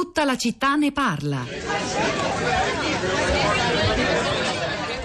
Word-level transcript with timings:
Tutta 0.00 0.24
la 0.24 0.38
città 0.38 0.76
ne 0.76 0.92
parla. 0.92 1.44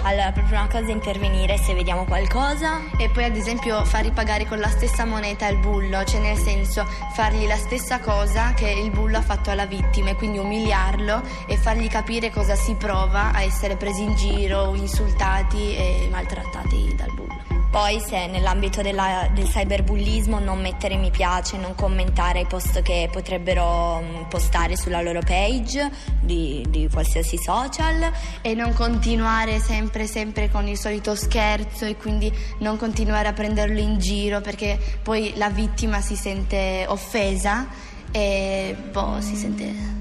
Allora, 0.04 0.32
per 0.32 0.44
prima 0.44 0.66
cosa 0.68 0.90
intervenire 0.90 1.58
se 1.58 1.74
vediamo 1.74 2.06
qualcosa. 2.06 2.80
E 2.96 3.10
poi 3.10 3.24
ad 3.24 3.36
esempio 3.36 3.84
fargli 3.84 4.10
pagare 4.10 4.46
con 4.46 4.58
la 4.58 4.70
stessa 4.70 5.04
moneta 5.04 5.48
il 5.48 5.58
bullo, 5.58 6.02
cioè 6.04 6.20
nel 6.20 6.38
senso 6.38 6.86
fargli 7.12 7.46
la 7.46 7.58
stessa 7.58 8.00
cosa 8.00 8.54
che 8.54 8.70
il 8.70 8.90
bullo 8.90 9.18
ha 9.18 9.22
fatto 9.22 9.50
alla 9.50 9.66
vittima 9.66 10.08
e 10.08 10.14
quindi 10.14 10.38
umiliarlo 10.38 11.20
e 11.46 11.58
fargli 11.58 11.88
capire 11.88 12.30
cosa 12.30 12.54
si 12.54 12.72
prova 12.72 13.32
a 13.32 13.42
essere 13.42 13.76
presi 13.76 14.02
in 14.02 14.14
giro, 14.14 14.74
insultati 14.76 15.76
e 15.76 16.08
maltrattati 16.10 16.94
dal 16.96 17.12
bullo. 17.12 17.55
Poi 17.76 18.00
se 18.00 18.26
nell'ambito 18.26 18.80
della, 18.80 19.28
del 19.34 19.48
cyberbullismo 19.48 20.38
non 20.38 20.62
mettere 20.62 20.96
mi 20.96 21.10
piace, 21.10 21.58
non 21.58 21.74
commentare 21.74 22.40
i 22.40 22.46
post 22.46 22.80
che 22.80 23.10
potrebbero 23.12 24.00
mm, 24.00 24.22
postare 24.30 24.78
sulla 24.78 25.02
loro 25.02 25.20
page 25.20 25.90
di, 26.18 26.64
di 26.70 26.88
qualsiasi 26.90 27.36
social. 27.36 28.10
E 28.40 28.54
non 28.54 28.72
continuare 28.72 29.58
sempre, 29.58 30.06
sempre 30.06 30.48
con 30.48 30.66
il 30.66 30.78
solito 30.78 31.14
scherzo 31.14 31.84
e 31.84 31.96
quindi 31.96 32.32
non 32.60 32.78
continuare 32.78 33.28
a 33.28 33.34
prenderlo 33.34 33.78
in 33.78 33.98
giro 33.98 34.40
perché 34.40 34.78
poi 35.02 35.34
la 35.36 35.50
vittima 35.50 36.00
si 36.00 36.16
sente 36.16 36.86
offesa 36.88 37.68
e 38.10 38.74
boh, 38.90 39.20
si 39.20 39.36
sente 39.36 39.95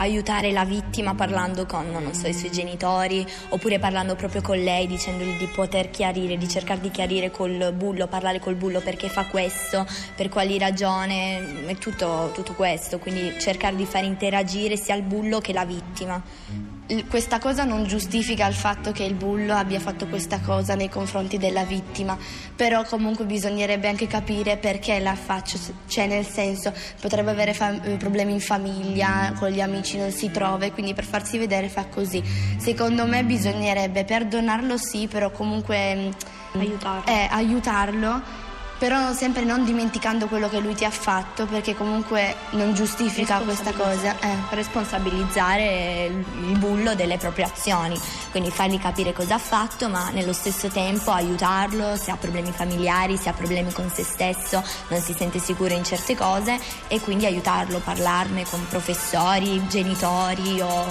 aiutare 0.00 0.50
la 0.50 0.64
vittima 0.64 1.14
parlando 1.14 1.66
con, 1.66 1.90
non 1.90 2.14
so, 2.14 2.26
i 2.26 2.34
suoi 2.34 2.50
genitori 2.50 3.26
oppure 3.50 3.78
parlando 3.78 4.16
proprio 4.16 4.40
con 4.42 4.58
lei 4.58 4.86
dicendogli 4.86 5.36
di 5.36 5.46
poter 5.46 5.90
chiarire, 5.90 6.36
di 6.36 6.48
cercare 6.48 6.80
di 6.80 6.90
chiarire 6.90 7.30
col 7.30 7.72
bullo, 7.74 8.06
parlare 8.06 8.40
col 8.40 8.54
bullo 8.54 8.80
perché 8.80 9.08
fa 9.08 9.26
questo, 9.26 9.86
per 10.14 10.28
quali 10.28 10.58
ragioni, 10.58 11.76
tutto, 11.78 12.30
tutto 12.34 12.54
questo, 12.54 12.98
quindi 12.98 13.38
cercare 13.38 13.76
di 13.76 13.84
far 13.84 14.04
interagire 14.04 14.76
sia 14.76 14.94
il 14.94 15.02
bullo 15.02 15.40
che 15.40 15.52
la 15.52 15.64
vittima 15.64 16.69
questa 17.08 17.38
cosa 17.38 17.64
non 17.64 17.84
giustifica 17.84 18.46
il 18.46 18.54
fatto 18.54 18.92
che 18.92 19.04
il 19.04 19.14
bullo 19.14 19.54
abbia 19.54 19.78
fatto 19.80 20.06
questa 20.06 20.40
cosa 20.40 20.74
nei 20.74 20.88
confronti 20.88 21.38
della 21.38 21.64
vittima, 21.64 22.16
però 22.56 22.84
comunque 22.84 23.24
bisognerebbe 23.24 23.88
anche 23.88 24.06
capire 24.06 24.56
perché 24.56 24.98
la 24.98 25.14
faccio, 25.14 25.58
cioè 25.86 26.06
nel 26.06 26.26
senso 26.26 26.72
potrebbe 27.00 27.30
avere 27.30 27.54
fam- 27.54 27.80
eh, 27.84 27.96
problemi 27.96 28.32
in 28.32 28.40
famiglia, 28.40 29.32
con 29.38 29.50
gli 29.50 29.60
amici 29.60 29.98
non 29.98 30.10
si 30.10 30.30
trova 30.30 30.64
e 30.64 30.72
quindi 30.72 30.94
per 30.94 31.04
farsi 31.04 31.38
vedere 31.38 31.68
fa 31.68 31.86
così. 31.86 32.22
Secondo 32.58 33.06
me 33.06 33.24
bisognerebbe 33.24 34.04
perdonarlo 34.04 34.76
sì, 34.76 35.06
però 35.06 35.30
comunque 35.30 35.94
mm, 35.94 36.60
aiutarlo. 36.60 37.06
Eh, 37.06 37.28
aiutarlo 37.30 38.48
però 38.80 39.12
sempre 39.12 39.44
non 39.44 39.62
dimenticando 39.62 40.26
quello 40.26 40.48
che 40.48 40.58
lui 40.58 40.74
ti 40.74 40.86
ha 40.86 40.90
fatto 40.90 41.44
perché 41.44 41.76
comunque 41.76 42.34
non 42.52 42.72
giustifica 42.72 43.36
questa 43.40 43.74
cosa. 43.74 44.18
Eh. 44.18 44.36
Responsabilizzare 44.48 46.06
il 46.06 46.58
bullo 46.58 46.94
delle 46.94 47.18
proprie 47.18 47.44
azioni, 47.44 48.00
quindi 48.30 48.50
fargli 48.50 48.80
capire 48.80 49.12
cosa 49.12 49.34
ha 49.34 49.38
fatto 49.38 49.90
ma 49.90 50.08
nello 50.08 50.32
stesso 50.32 50.68
tempo 50.68 51.10
aiutarlo 51.10 51.94
se 51.96 52.10
ha 52.10 52.16
problemi 52.16 52.52
familiari, 52.52 53.18
se 53.18 53.28
ha 53.28 53.34
problemi 53.34 53.70
con 53.70 53.90
se 53.90 54.02
stesso, 54.02 54.64
non 54.88 55.02
si 55.02 55.12
sente 55.12 55.38
sicuro 55.38 55.74
in 55.74 55.84
certe 55.84 56.16
cose 56.16 56.58
e 56.88 57.00
quindi 57.00 57.26
aiutarlo, 57.26 57.80
parlarne 57.80 58.46
con 58.48 58.66
professori, 58.66 59.62
genitori 59.68 60.58
o 60.62 60.86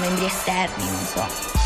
membri 0.00 0.24
esterni, 0.24 0.84
non 0.84 1.04
so. 1.04 1.63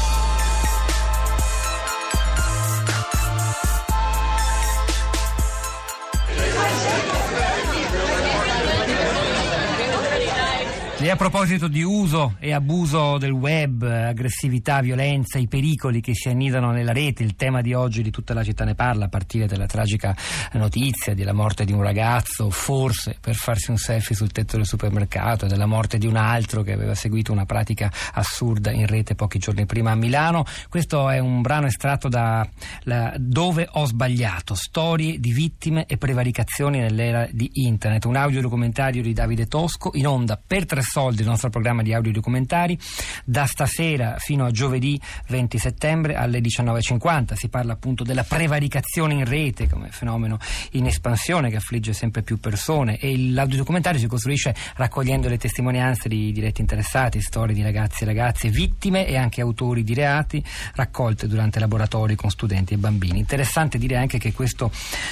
E 11.08 11.10
a 11.10 11.16
proposito 11.16 11.68
di 11.68 11.82
uso 11.82 12.36
e 12.38 12.52
abuso 12.52 13.16
del 13.16 13.30
web, 13.30 13.82
aggressività, 13.82 14.82
violenza, 14.82 15.38
i 15.38 15.48
pericoli 15.48 16.02
che 16.02 16.12
si 16.14 16.28
annidano 16.28 16.70
nella 16.70 16.92
rete, 16.92 17.22
il 17.22 17.34
tema 17.34 17.62
di 17.62 17.72
oggi 17.72 18.02
di 18.02 18.10
tutta 18.10 18.34
la 18.34 18.44
città 18.44 18.64
ne 18.64 18.74
parla, 18.74 19.06
a 19.06 19.08
partire 19.08 19.46
dalla 19.46 19.64
tragica 19.64 20.14
notizia 20.52 21.14
della 21.14 21.32
morte 21.32 21.64
di 21.64 21.72
un 21.72 21.80
ragazzo, 21.80 22.50
forse 22.50 23.16
per 23.18 23.36
farsi 23.36 23.70
un 23.70 23.78
selfie 23.78 24.14
sul 24.14 24.32
tetto 24.32 24.58
del 24.58 24.66
supermercato, 24.66 25.46
della 25.46 25.64
morte 25.64 25.96
di 25.96 26.06
un 26.06 26.16
altro 26.16 26.60
che 26.60 26.72
aveva 26.72 26.94
seguito 26.94 27.32
una 27.32 27.46
pratica 27.46 27.90
assurda 28.12 28.70
in 28.70 28.86
rete 28.86 29.14
pochi 29.14 29.38
giorni 29.38 29.64
prima 29.64 29.92
a 29.92 29.94
Milano. 29.94 30.44
Questo 30.68 31.08
è 31.08 31.20
un 31.20 31.40
brano 31.40 31.68
estratto 31.68 32.08
da 32.08 32.46
la, 32.82 33.14
Dove 33.16 33.66
ho 33.66 33.86
sbagliato, 33.86 34.54
storie 34.54 35.18
di 35.18 35.32
vittime 35.32 35.86
e 35.86 35.96
prevaricazioni 35.96 36.80
nell'era 36.80 37.26
di 37.30 37.48
internet, 37.54 38.04
un 38.04 38.16
audiodocumentario 38.16 39.00
di 39.00 39.14
Davide 39.14 39.46
Tosco 39.46 39.92
in 39.94 40.06
onda 40.06 40.38
per 40.46 40.66
tre 40.66 40.82
soldi 40.82 40.96
il 41.06 41.24
nostro 41.24 41.48
programma 41.48 41.82
di 41.82 41.94
audio 41.94 42.12
documentari 42.12 42.78
da 43.24 43.46
stasera 43.46 44.16
fino 44.18 44.44
a 44.44 44.50
giovedì 44.50 45.00
20 45.28 45.58
settembre 45.58 46.16
alle 46.16 46.40
19.50 46.40 47.34
si 47.34 47.48
parla 47.48 47.72
appunto 47.74 48.02
della 48.02 48.24
prevaricazione 48.24 49.14
in 49.14 49.24
rete 49.24 49.68
come 49.68 49.88
fenomeno 49.90 50.38
in 50.72 50.86
espansione 50.86 51.50
che 51.50 51.56
affligge 51.56 51.92
sempre 51.92 52.22
più 52.22 52.40
persone 52.40 52.98
e 52.98 53.16
l'audio 53.30 53.58
documentario 53.58 54.00
si 54.00 54.06
costruisce 54.06 54.54
raccogliendo 54.74 55.28
le 55.28 55.38
testimonianze 55.38 56.08
di 56.08 56.32
diretti 56.32 56.60
interessati 56.60 57.20
storie 57.20 57.54
di 57.54 57.62
ragazzi 57.62 58.02
e 58.02 58.06
ragazze 58.06 58.48
vittime 58.48 59.06
e 59.06 59.16
anche 59.16 59.40
autori 59.40 59.84
di 59.84 59.94
reati 59.94 60.42
raccolte 60.74 61.26
durante 61.26 61.60
laboratori 61.60 62.16
con 62.16 62.30
studenti 62.30 62.74
e 62.74 62.78
bambini. 62.78 63.18
Interessante 63.18 63.78
dire 63.78 63.96
anche 63.96 64.18
che 64.18 64.32
questo 64.32 64.70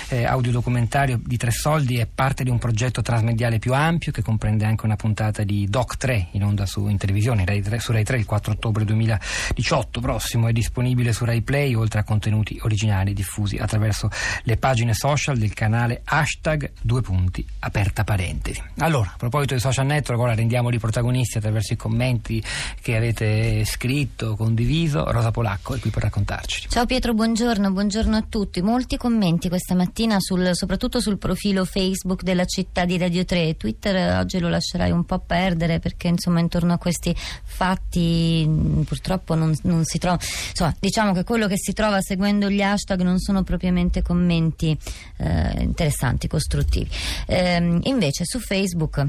eh, 0.08 0.24
audiodocumentario 0.24 1.20
di 1.22 1.36
tre 1.36 1.50
soldi 1.50 1.98
è 1.98 2.06
parte 2.06 2.42
di 2.42 2.50
un 2.50 2.58
progetto 2.58 3.03
trasmediale 3.03 3.58
più 3.58 3.74
ampio 3.74 4.12
che 4.12 4.22
comprende 4.22 4.64
anche 4.64 4.84
una 4.86 4.97
puntata 4.97 5.42
di 5.42 5.66
Doc 5.69 5.97
3 5.97 6.28
in 6.32 6.44
onda 6.44 6.65
su, 6.66 6.87
in 6.87 6.97
televisione 6.97 7.44
Rai 7.44 7.60
3, 7.60 7.78
su 7.81 7.93
Rai 7.93 8.04
3 8.04 8.19
il 8.19 8.25
4 8.25 8.53
ottobre 8.53 8.84
2018 8.84 10.00
prossimo 10.00 10.49
è 10.49 10.53
disponibile 10.53 11.12
su 11.12 11.25
Rai 11.25 11.43
Play 11.43 11.75
oltre 11.75 12.00
a 12.00 12.04
contenuti 12.04 12.59
originali 12.62 13.12
diffusi 13.12 13.56
attraverso 13.56 14.09
le 14.44 14.56
pagine 14.56 14.94
social 14.94 15.37
del 15.37 15.53
canale 15.53 16.03
hashtag 16.04 16.72
due 16.81 17.03
punti 17.03 17.47
aperta 17.60 18.04
parentesi. 18.04 18.62
Allora 18.78 19.10
a 19.12 19.16
proposito 19.16 19.54
dei 19.54 19.60
social 19.60 19.87
network 19.87 20.21
ora 20.21 20.34
rendiamoli 20.34 20.78
protagonisti 20.78 21.38
attraverso 21.38 21.72
i 21.72 21.77
commenti 21.77 22.43
che 22.81 22.97
avete 22.97 23.65
scritto 23.65 24.37
condiviso. 24.37 25.10
Rosa 25.10 25.31
Polacco 25.31 25.75
è 25.75 25.81
qui 25.81 25.91
per 25.91 26.04
raccontarci. 26.04 26.69
Ciao 26.69 26.87
Pietro 26.87 27.12
buongiorno 27.12 27.71
buongiorno 27.71 28.16
a 28.16 28.25
tutti. 28.28 28.62
Molti 28.62 28.97
commenti 28.97 29.48
questa 29.48 29.75
mattina 29.75 30.16
sul, 30.21 30.50
soprattutto 30.53 31.00
sul 31.00 31.19
profilo 31.19 31.65
Facebook 31.65 32.22
della 32.22 32.44
città 32.44 32.84
di 32.84 32.97
Radio 32.97 33.25
3 33.25 33.56
Twitter 33.56 34.19
oggi 34.19 34.38
lo 34.38 34.48
lascerai 34.48 34.91
un 34.91 35.04
po' 35.04 35.19
perdere 35.19 35.56
perdere 35.56 35.78
perché 35.78 36.09
insomma 36.09 36.41
intorno 36.41 36.75
a 36.75 36.78
questi 36.78 37.15
fatti 37.17 38.49
purtroppo 38.87 39.34
non, 39.34 39.56
non 39.62 39.84
si 39.84 39.99
trova. 39.99 40.19
Insomma 40.50 40.77
diciamo 40.78 41.12
che 41.12 41.25
quello 41.25 41.47
che 41.47 41.56
si 41.56 41.72
trova 41.72 42.00
seguendo 42.00 42.50
gli 42.50 42.61
hashtag 42.61 43.00
non 43.00 43.19
sono 43.19 43.43
propriamente 43.43 44.03
commenti 44.03 44.77
eh, 45.16 45.62
interessanti, 45.62 46.28
costruttivi. 46.28 46.89
Eh, 47.27 47.78
invece 47.83 48.25
su 48.25 48.39
Facebook 48.39 49.06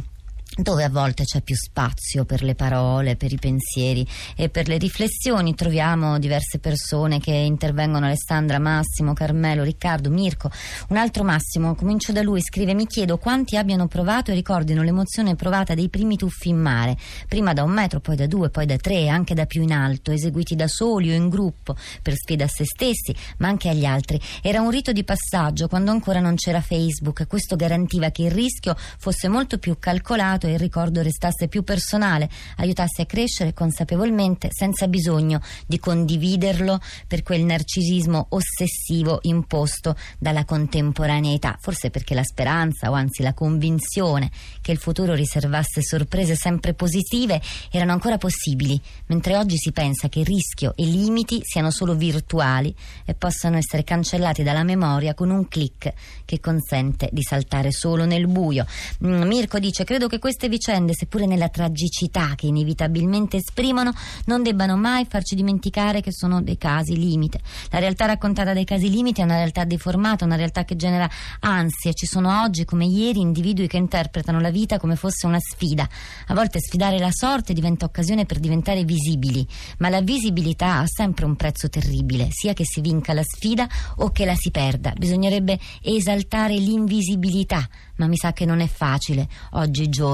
dove 0.57 0.83
a 0.83 0.89
volte 0.89 1.23
c'è 1.23 1.41
più 1.41 1.55
spazio 1.55 2.25
per 2.25 2.41
le 2.41 2.55
parole, 2.55 3.15
per 3.15 3.31
i 3.31 3.37
pensieri 3.37 4.05
e 4.35 4.49
per 4.49 4.67
le 4.67 4.77
riflessioni. 4.77 5.53
Troviamo 5.53 6.17
diverse 6.17 6.57
persone 6.57 7.19
che 7.19 7.31
intervengono, 7.31 8.07
Alessandra, 8.07 8.57
Massimo, 8.59 9.13
Carmelo, 9.13 9.63
Riccardo, 9.63 10.09
Mirko. 10.09 10.49
Un 10.89 10.97
altro 10.97 11.23
Massimo, 11.23 11.75
comincio 11.75 12.11
da 12.11 12.21
lui, 12.23 12.41
scrive 12.41 12.73
mi 12.73 12.87
chiedo 12.87 13.17
quanti 13.17 13.55
abbiano 13.55 13.87
provato 13.87 14.31
e 14.31 14.33
ricordino 14.33 14.81
l'emozione 14.81 15.35
provata 15.35 15.75
dei 15.75 15.89
primi 15.89 16.17
tuffi 16.17 16.49
in 16.49 16.57
mare, 16.57 16.97
prima 17.27 17.53
da 17.53 17.63
un 17.63 17.71
metro, 17.71 17.99
poi 17.99 18.15
da 18.15 18.25
due, 18.25 18.49
poi 18.49 18.65
da 18.65 18.77
tre, 18.77 19.09
anche 19.09 19.35
da 19.35 19.45
più 19.45 19.61
in 19.61 19.71
alto, 19.71 20.11
eseguiti 20.11 20.55
da 20.55 20.67
soli 20.67 21.11
o 21.11 21.13
in 21.13 21.29
gruppo, 21.29 21.75
per 22.01 22.15
sfida 22.15 22.45
a 22.45 22.47
se 22.47 22.65
stessi, 22.65 23.15
ma 23.37 23.47
anche 23.47 23.69
agli 23.69 23.85
altri. 23.85 24.19
Era 24.41 24.61
un 24.61 24.71
rito 24.71 24.91
di 24.91 25.03
passaggio 25.03 25.67
quando 25.67 25.91
ancora 25.91 26.19
non 26.19 26.35
c'era 26.35 26.61
Facebook, 26.61 27.27
questo 27.27 27.55
garantiva 27.55 28.09
che 28.09 28.23
il 28.23 28.31
rischio 28.31 28.75
fosse 28.77 29.27
molto 29.27 29.59
più 29.59 29.77
calcolato 29.79 30.46
e 30.47 30.53
il 30.53 30.59
ricordo 30.59 31.01
restasse 31.01 31.47
più 31.47 31.63
personale, 31.63 32.29
aiutasse 32.57 33.03
a 33.03 33.05
crescere 33.05 33.53
consapevolmente 33.53 34.49
senza 34.51 34.87
bisogno 34.87 35.41
di 35.65 35.79
condividerlo 35.79 36.79
per 37.07 37.23
quel 37.23 37.43
narcisismo 37.43 38.27
ossessivo 38.29 39.19
imposto 39.23 39.95
dalla 40.17 40.45
contemporaneità, 40.45 41.57
forse 41.59 41.89
perché 41.89 42.13
la 42.13 42.23
speranza 42.23 42.89
o 42.89 42.93
anzi 42.93 43.23
la 43.23 43.33
convinzione 43.33 44.31
che 44.61 44.71
il 44.71 44.77
futuro 44.77 45.13
riservasse 45.13 45.81
sorprese 45.81 46.35
sempre 46.35 46.73
positive 46.73 47.41
erano 47.71 47.91
ancora 47.91 48.17
possibili, 48.17 48.79
mentre 49.07 49.35
oggi 49.35 49.57
si 49.57 49.71
pensa 49.71 50.09
che 50.09 50.23
rischio 50.23 50.73
e 50.75 50.85
limiti 50.85 51.39
siano 51.43 51.71
solo 51.71 51.95
virtuali 51.95 52.73
e 53.05 53.13
possano 53.13 53.57
essere 53.57 53.83
cancellati 53.83 54.43
dalla 54.43 54.63
memoria 54.63 55.13
con 55.13 55.29
un 55.29 55.47
clic 55.47 55.93
che 56.25 56.39
consente 56.39 57.09
di 57.11 57.23
saltare 57.23 57.71
solo 57.71 58.05
nel 58.05 58.27
buio. 58.27 58.65
Mm, 59.05 59.23
Mirko 59.23 59.59
dice 59.59 59.83
credo 59.83 60.07
che 60.07 60.19
questo 60.19 60.36
queste 60.37 60.49
vicende, 60.49 60.93
seppure 60.93 61.25
nella 61.25 61.49
tragicità 61.49 62.33
che 62.35 62.45
inevitabilmente 62.45 63.37
esprimono, 63.37 63.91
non 64.25 64.43
debbano 64.43 64.77
mai 64.77 65.07
farci 65.09 65.33
dimenticare 65.33 65.99
che 65.99 66.11
sono 66.13 66.43
dei 66.43 66.59
casi 66.59 66.95
limite. 66.95 67.41
La 67.71 67.79
realtà 67.79 68.05
raccontata 68.05 68.53
dai 68.53 68.63
casi 68.63 68.87
limite 68.87 69.21
è 69.21 69.23
una 69.23 69.37
realtà 69.37 69.63
deformata, 69.63 70.25
una 70.25 70.35
realtà 70.35 70.63
che 70.63 70.75
genera 70.75 71.09
ansia. 71.39 71.91
Ci 71.91 72.05
sono 72.05 72.43
oggi, 72.43 72.65
come 72.65 72.85
ieri, 72.85 73.19
individui 73.19 73.67
che 73.67 73.77
interpretano 73.77 74.39
la 74.39 74.51
vita 74.51 74.77
come 74.77 74.95
fosse 74.95 75.25
una 75.25 75.39
sfida. 75.39 75.89
A 76.27 76.33
volte 76.35 76.59
sfidare 76.59 76.99
la 76.99 77.09
sorte 77.11 77.53
diventa 77.53 77.85
occasione 77.85 78.27
per 78.27 78.37
diventare 78.37 78.83
visibili, 78.83 79.45
ma 79.79 79.89
la 79.89 80.01
visibilità 80.01 80.77
ha 80.77 80.85
sempre 80.85 81.25
un 81.25 81.35
prezzo 81.35 81.67
terribile, 81.67 82.27
sia 82.29 82.53
che 82.53 82.63
si 82.63 82.79
vinca 82.81 83.13
la 83.13 83.23
sfida 83.23 83.67
o 83.95 84.11
che 84.11 84.25
la 84.25 84.35
si 84.35 84.51
perda. 84.51 84.93
Bisognerebbe 84.95 85.57
esaltare 85.81 86.57
l'invisibilità, 86.57 87.67
ma 87.95 88.05
mi 88.05 88.17
sa 88.17 88.33
che 88.33 88.45
non 88.45 88.59
è 88.59 88.67
facile 88.67 89.27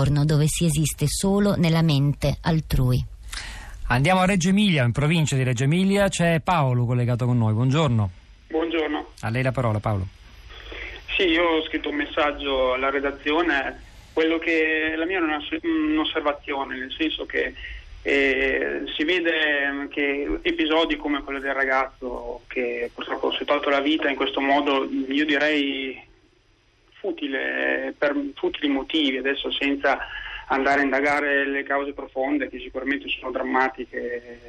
oggigiorno 0.04 0.26
dove 0.26 0.46
si 0.48 0.66
esiste 0.66 1.06
solo 1.08 1.56
nella 1.56 1.82
mente 1.82 2.38
altrui. 2.42 3.04
Andiamo 3.88 4.22
a 4.22 4.26
Reggio 4.26 4.50
Emilia, 4.50 4.84
in 4.84 4.92
provincia 4.92 5.36
di 5.36 5.44
Reggio 5.44 5.64
Emilia 5.64 6.10
c'è 6.10 6.42
Paolo 6.42 6.86
collegato 6.86 7.26
con 7.26 7.38
noi. 7.38 7.54
Buongiorno. 7.54 8.10
Buongiorno. 8.48 9.08
A 9.22 9.30
lei 9.30 9.44
la 9.44 9.52
parola 9.52 9.80
Paolo. 9.80 10.08
Sì, 11.16 11.24
io 11.24 11.44
ho 11.44 11.64
scritto 11.64 11.90
un 11.90 11.96
messaggio 11.96 12.74
alla 12.74 12.90
redazione, 12.90 13.82
quello 14.14 14.40
che 14.40 14.94
la 14.96 15.06
mia 15.06 15.20
è 15.20 15.22
una, 15.22 15.40
un'osservazione, 15.62 16.78
nel 16.78 16.94
senso 16.98 17.26
che 17.26 17.54
eh, 18.02 18.84
si 18.96 19.04
vede 19.04 19.88
che 19.90 20.40
episodi 20.42 20.98
come 20.98 21.22
quello 21.22 21.40
del 21.40 21.54
ragazzo 21.54 22.42
che 22.48 22.90
purtroppo 22.94 23.32
si 23.32 23.44
è 23.44 23.46
tolto 23.46 23.70
la 23.70 23.80
vita 23.80 24.10
in 24.10 24.16
questo 24.16 24.42
modo, 24.42 24.90
io 25.08 25.26
direi 25.26 26.02
futile, 27.04 27.94
per 27.98 28.16
futili 28.34 28.70
motivi, 28.70 29.18
adesso 29.18 29.52
senza 29.52 30.00
andare 30.48 30.80
a 30.80 30.84
indagare 30.84 31.46
le 31.46 31.64
cause 31.64 31.92
profonde 31.92 32.48
che 32.48 32.60
sicuramente 32.60 33.10
sono 33.10 33.32
drammatiche 33.32 34.40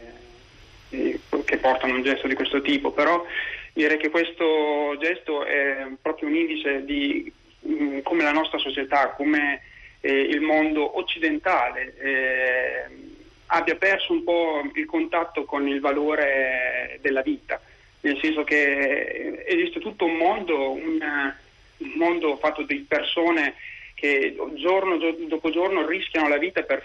eh, 0.91 1.21
che 1.45 1.56
portano 1.56 1.95
a 1.95 1.97
un 1.97 2.05
gesto 2.05 2.29
di 2.29 2.35
questo 2.37 2.61
tipo, 2.62 2.93
però 2.93 3.27
direi 3.73 3.97
che 3.97 4.11
questo 4.11 4.97
gesto 5.01 5.45
è 5.45 5.89
proprio 6.01 6.29
un 6.29 6.37
indice 6.37 6.85
di 6.85 7.33
mh, 7.61 7.73
mm, 7.73 7.99
come 8.03 8.23
la 8.23 8.33
nostra 8.33 8.59
società, 8.59 9.09
come 9.11 9.62
eh, 10.01 10.12
il 10.12 10.41
mondo 10.41 10.97
occidentale 10.97 11.95
eh, 11.99 12.85
abbia 13.47 13.75
perso 13.75 14.12
un 14.12 14.23
po' 14.23 14.62
il 14.75 14.87
contatto 14.87 15.45
con 15.45 15.67
il 15.67 15.81
valore 15.81 16.99
della 17.01 17.23
vita, 17.23 17.61
nel 18.03 18.19
senso 18.23 18.45
che 18.45 19.43
esiste 19.45 19.81
tutto 19.81 20.05
un 20.05 20.15
mondo, 20.15 20.71
un, 20.71 21.35
un 21.84 21.92
mondo 21.96 22.36
fatto 22.36 22.62
di 22.62 22.84
persone 22.86 23.54
che 23.94 24.36
giorno 24.54 24.98
dopo 25.28 25.50
giorno 25.50 25.86
rischiano 25.86 26.28
la 26.28 26.36
vita 26.36 26.62
per, 26.62 26.82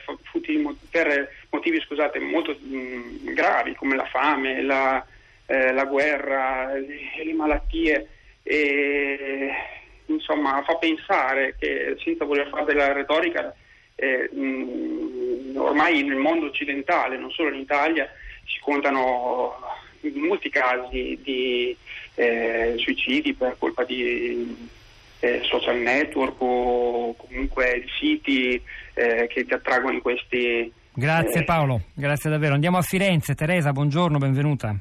per 0.89 1.29
motivi 1.49 1.79
scusate, 1.81 2.19
molto 2.19 2.55
mh, 2.59 3.33
gravi 3.33 3.75
come 3.75 3.95
la 3.95 4.05
fame, 4.05 4.61
la, 4.61 5.05
eh, 5.47 5.73
la 5.73 5.85
guerra, 5.85 6.73
le, 6.75 7.23
le 7.23 7.33
malattie. 7.33 8.07
E, 8.43 9.49
insomma, 10.05 10.63
fa 10.63 10.75
pensare 10.75 11.55
che 11.59 11.97
senza 12.03 12.25
voler 12.25 12.47
fare 12.47 12.65
della 12.65 12.93
retorica, 12.93 13.53
eh, 13.95 14.29
mh, 14.31 15.57
ormai 15.57 16.03
nel 16.03 16.17
mondo 16.17 16.45
occidentale, 16.45 17.17
non 17.17 17.31
solo 17.31 17.49
in 17.49 17.59
Italia, 17.59 18.09
si 18.45 18.59
contano 18.61 19.55
molti 20.13 20.49
casi 20.49 21.19
di 21.21 21.75
eh, 22.15 22.75
suicidi 22.77 23.33
per 23.33 23.55
colpa 23.57 23.83
di 23.83 24.77
eh, 25.19 25.41
social 25.43 25.77
network 25.77 26.41
o 26.41 27.15
comunque 27.15 27.85
siti 27.99 28.61
eh, 28.93 29.27
che 29.27 29.45
ti 29.45 29.53
attraggono 29.53 29.93
in 29.93 30.01
questi... 30.01 30.71
Grazie 30.93 31.41
eh, 31.41 31.43
Paolo, 31.43 31.81
grazie 31.93 32.29
davvero. 32.29 32.53
Andiamo 32.53 32.77
a 32.77 32.81
Firenze. 32.81 33.35
Teresa, 33.35 33.71
buongiorno, 33.71 34.17
benvenuta. 34.17 34.75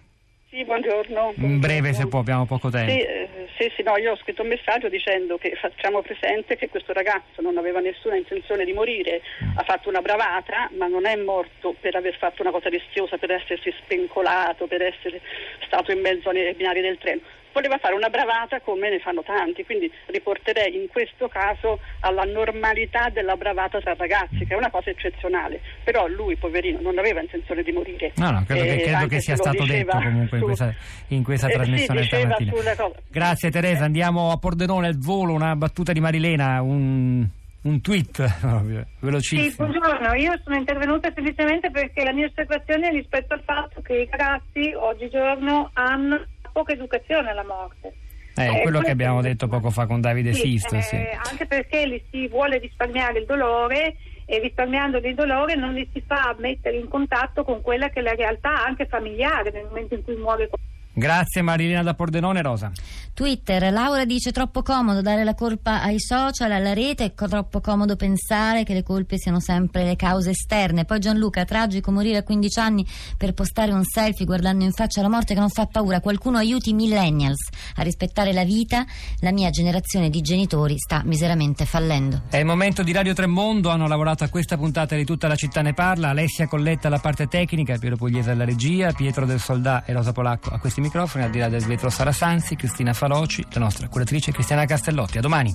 Sì, 0.51 0.65
buongiorno. 0.65 1.35
In 1.37 1.61
breve 1.61 1.93
se 1.93 2.09
può, 2.09 2.21
abbiamo 2.21 2.47
poco 2.47 2.71
tempo. 2.71 2.91
Sì, 2.91 2.99
eh, 2.99 3.29
sì, 3.59 3.71
sì, 3.77 3.83
no, 3.83 3.97
io 3.97 4.13
ho 4.13 4.17
scritto 4.17 4.43
un 4.43 4.49
messaggio 4.49 4.89
dicendo 4.89 5.37
che 5.37 5.55
facciamo 5.61 6.01
presente 6.01 6.57
che 6.57 6.69
questo 6.69 6.93
ragazzo 6.93 7.43
non 7.43 7.59
aveva 7.59 7.81
nessuna 7.81 8.17
intenzione 8.17 8.65
di 8.65 8.73
morire, 8.73 9.21
ha 9.55 9.63
fatto 9.63 9.89
una 9.89 10.01
bravata, 10.01 10.71
ma 10.77 10.87
non 10.87 11.07
è 11.07 11.15
morto 11.17 11.77
per 11.79 11.95
aver 11.95 12.17
fatto 12.17 12.43
una 12.43 12.51
cosa 12.51 12.69
rischiosa, 12.69 13.19
per 13.19 13.31
essersi 13.31 13.73
spencolato, 13.83 14.67
per 14.67 14.83
essere 14.83 15.21
stato 15.67 15.93
in 15.93 16.01
mezzo 16.01 16.31
ai 16.31 16.55
binari 16.55 16.81
del 16.81 16.99
treno 16.99 17.21
voleva 17.53 17.79
fare 17.79 17.95
una 17.95 18.09
bravata 18.09 18.61
come 18.61 18.91
ne 18.91 18.99
fanno 18.99 19.23
tanti, 19.23 19.65
quindi 19.65 19.91
riporterei 20.07 20.75
in 20.75 20.89
questo 20.89 21.29
caso 21.29 21.81
alla 22.01 22.25
normalità 22.25 23.09
della 23.11 23.37
bravata 23.37 23.81
tra 23.81 23.95
ragazzi, 23.95 24.45
che 24.45 24.55
è 24.55 24.57
una 24.57 24.71
cosa 24.71 24.91
eccezionale, 24.91 25.61
però 25.85 26.07
lui, 26.07 26.37
poverino, 26.37 26.81
non 26.81 26.99
aveva 26.99 27.21
intenzione 27.21 27.63
di 27.63 27.73
morire. 27.73 28.13
No, 28.17 28.31
no, 28.31 28.45
credo, 28.47 28.65
che, 28.65 28.75
eh, 28.75 28.83
credo 28.83 29.07
che 29.07 29.21
sia 29.21 29.37
stato 29.37 29.65
detto 29.65 29.99
comunque 29.99 30.29
su, 30.29 30.35
in 30.37 30.43
questa, 30.43 30.75
in 31.09 31.23
questa 31.25 31.49
eh, 31.49 31.53
trasmissione 31.53 32.03
sì, 32.03 32.09
stamattina. 32.09 32.77
Grazie 33.09 33.51
Teresa, 33.51 33.85
andiamo 33.85 34.31
a 34.31 34.37
Pordenone 34.37 34.87
al 34.87 34.99
volo, 34.99 35.33
una 35.33 35.55
battuta 35.57 35.93
di 35.93 36.01
Marilena, 36.01 36.63
un 36.63 37.37
un 37.61 37.81
tweet 37.81 38.23
velocissimo. 39.01 39.51
Sì, 39.51 39.57
buongiorno, 39.57 40.15
io 40.15 40.41
sono 40.45 40.57
intervenuta 40.57 41.13
semplicemente 41.15 41.71
perché 41.71 42.05
la 42.05 42.13
mia 42.13 42.27
osservazione 42.27 42.89
è 42.89 42.93
rispetto 42.93 43.35
al 43.35 43.43
fatto 43.45 43.81
che 43.83 43.95
i 43.95 44.09
ragazzi 44.11 44.73
oggigiorno 44.75 45.71
hanno 45.73 46.25
poca 46.59 46.73
educazione 46.73 47.31
alla 47.31 47.45
morte. 47.45 47.93
Eh, 48.35 48.47
eh, 48.47 48.63
quello 48.63 48.81
che 48.81 48.91
abbiamo 48.91 49.21
detto 49.21 49.47
poco 49.47 49.71
fa 49.71 49.87
con 49.87 50.01
Davide 50.01 50.33
sì, 50.33 50.59
Sisto. 50.59 50.75
Eh, 50.75 50.83
sì. 50.83 50.97
Anche 50.97 51.47
perché 51.47 51.87
li 51.87 52.03
si 52.11 52.27
vuole 52.27 52.59
risparmiare 52.59 53.21
il 53.21 53.27
dolore 53.27 53.97
e 54.25 54.39
risparmiando 54.41 54.99
il 54.99 55.15
dolore 55.15 55.55
non 55.55 55.73
li 55.73 55.89
si 55.93 56.03
fa 56.05 56.35
mettere 56.39 56.77
in 56.77 56.89
contatto 56.89 57.45
con 57.45 57.63
quella 57.63 57.89
che 57.91 58.01
è 58.01 58.03
la 58.03 58.15
realtà 58.15 58.65
anche 58.65 58.87
familiare 58.87 59.51
nel 59.53 59.67
momento 59.67 59.95
in 59.95 60.03
cui 60.03 60.17
muore 60.17 60.49
qualcuno. 60.49 60.68
Grazie 60.99 61.43
Marilina 61.43 61.85
da 61.85 61.95
Pordenone, 61.95 62.43
Rosa. 62.43 62.73
Twitter, 63.15 63.73
Laura 63.73 64.05
dice 64.05 64.31
troppo 64.31 64.63
comodo 64.63 65.01
dare 65.01 65.25
la 65.25 65.35
colpa 65.35 65.83
ai 65.83 65.99
social, 65.99 66.53
alla 66.53 66.73
rete, 66.73 67.05
è 67.05 67.15
troppo 67.15 67.61
comodo 67.61 67.97
pensare 67.97 68.65
che 68.65 68.75
le 68.75 68.83
colpe 68.83 69.17
siano 69.19 69.41
sempre 69.41 69.85
le 69.85 69.97
cause 69.97 70.31
esterne. 70.31 70.85
Poi 70.85 70.99
Gianluca, 70.99 71.45
tragico 71.45 71.91
morire 71.91 72.19
a 72.19 72.23
15 72.23 72.59
anni 72.61 72.87
per 73.17 73.33
postare 73.33 73.73
un 73.73 73.85
selfie 73.85 74.25
guardando 74.25 74.65
in 74.65 74.73
faccia 74.73 75.03
la 75.03 75.09
morte 75.09 75.35
che 75.35 75.41
non 75.41 75.51
fa 75.51 75.67
paura. 75.67 76.01
Qualcuno 76.01 76.39
aiuti 76.39 76.71
i 76.71 76.75
millennials 76.75 77.49
a 77.77 77.83
rispettare 77.83 78.33
la 78.33 78.45
vita. 78.45 78.85
La 79.21 79.33
mia 79.33 79.51
generazione 79.51 80.11
di 80.11 80.21
genitori 80.21 80.79
sta 80.79 81.03
miseramente 81.05 81.65
fallendo. 81.65 82.23
È 82.29 82.37
il 82.37 82.45
momento 82.45 82.83
di 82.83 82.93
Radio 82.93 83.15
Tremondo, 83.15 83.71
hanno 83.71 83.87
lavorato 83.87 84.25
a 84.25 84.29
questa 84.29 84.57
puntata 84.57 84.97
di 84.97 85.05
Tutta 85.05 85.29
la 85.29 85.37
città 85.37 85.63
ne 85.63 85.75
parla, 85.75 86.11
Alessia 86.11 86.47
Colletta 86.47 86.89
alla 86.89 86.99
parte 86.99 87.29
tecnica, 87.29 87.79
Piero 87.79 87.97
Pugliese 87.97 88.31
alla 88.31 88.45
regia, 88.45 88.93
Pietro 88.93 89.27
del 89.27 89.41
Soldà 89.41 89.85
e 89.85 89.93
Rosa 89.93 90.13
Polacco 90.13 90.51
a 90.51 90.59
questi 90.59 90.81
microfoni, 90.81 90.88
microfoni, 90.89 91.25
al 91.25 91.31
di 91.31 91.39
là 91.39 91.49
del 91.49 91.61
Svetro 91.61 91.91
Sarasanzi, 91.91 92.57
Cristina 92.57 92.95
Faloci, 92.95 93.45
la 93.51 93.61
nostra 93.61 93.89
curatrice 93.89 94.33
Cristiana 94.33 94.65
Castellotti. 94.65 95.19
A 95.19 95.21
domani. 95.21 95.55